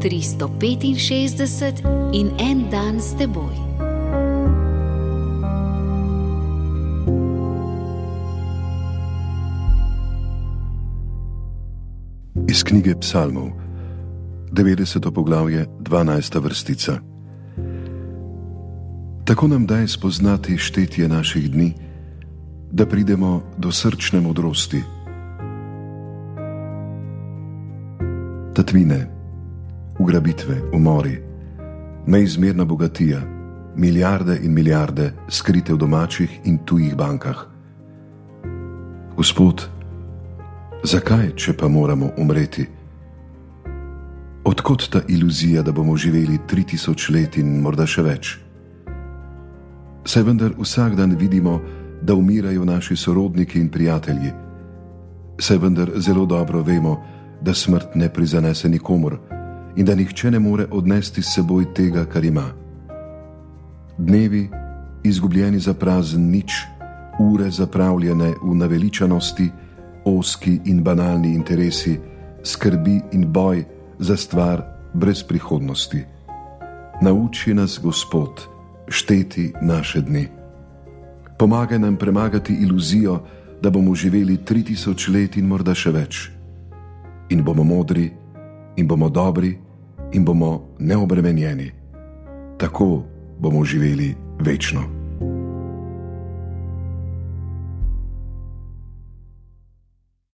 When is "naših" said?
21.08-21.50